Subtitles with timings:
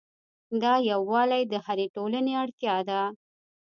[0.61, 3.01] دا یووالی د هرې ټولنې اړتیا ده.